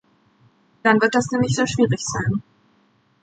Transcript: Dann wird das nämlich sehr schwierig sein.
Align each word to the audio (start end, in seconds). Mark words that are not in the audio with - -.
Dann 0.81 0.99
wird 0.99 1.13
das 1.13 1.29
nämlich 1.31 1.53
sehr 1.55 1.67
schwierig 1.67 2.03
sein. 2.03 2.41